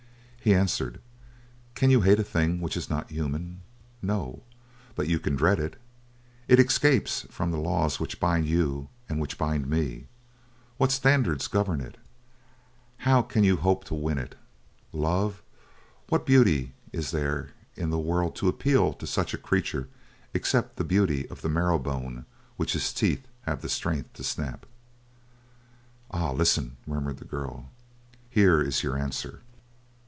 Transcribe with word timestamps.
He 0.43 0.55
answered: 0.55 0.99
"Can 1.75 1.91
you 1.91 2.01
hate 2.01 2.19
a 2.19 2.23
thing 2.23 2.61
which 2.61 2.75
is 2.75 2.89
not 2.89 3.11
human? 3.11 3.61
No, 4.01 4.41
but 4.95 5.07
you 5.07 5.19
can 5.19 5.35
dread 5.35 5.59
it. 5.59 5.79
It 6.47 6.59
escapes 6.59 7.27
from 7.29 7.51
the 7.51 7.59
laws 7.59 7.99
which 7.99 8.19
bind 8.19 8.47
you 8.47 8.89
and 9.07 9.19
which 9.19 9.37
bind 9.37 9.67
me. 9.67 10.07
What 10.77 10.91
standards 10.91 11.47
govern 11.47 11.79
it? 11.79 11.95
How 13.05 13.21
can 13.21 13.43
you 13.43 13.57
hope 13.57 13.83
to 13.85 13.93
win 13.93 14.17
it? 14.17 14.33
Love? 14.91 15.43
What 16.09 16.25
beauty 16.25 16.73
is 16.91 17.11
there 17.11 17.51
in 17.75 17.91
the 17.91 17.99
world 17.99 18.35
to 18.37 18.47
appeal 18.49 18.93
to 18.93 19.05
such 19.05 19.35
a 19.35 19.43
creature 19.47 19.89
except 20.33 20.75
the 20.77 20.83
beauty 20.83 21.29
of 21.29 21.41
the 21.43 21.49
marrow 21.49 21.77
bone 21.77 22.25
which 22.57 22.73
his 22.73 22.91
teeth 22.91 23.27
have 23.43 23.61
the 23.61 23.69
strength 23.69 24.13
to 24.13 24.23
snap?" 24.23 24.65
"Ah, 26.09 26.31
listen!" 26.31 26.77
murmured 26.87 27.17
the 27.17 27.25
girl. 27.25 27.69
"Here 28.27 28.59
is 28.59 28.81
your 28.81 28.97
answer!" 28.97 29.41